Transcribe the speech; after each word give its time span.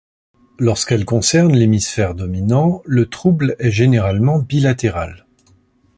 Lorsqu'elle 0.57 1.05
concerne 1.05 1.53
l'hémisphère 1.55 2.15
dominant, 2.15 2.81
le 2.85 3.05
trouble 3.05 3.55
est 3.59 3.69
généralement 3.69 4.39
bilatéral. 4.39 5.27